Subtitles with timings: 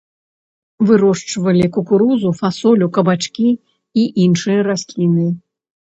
[0.91, 5.27] Вырошчвалі кукурузу, фасолю, кабачкі і іншыя расліны.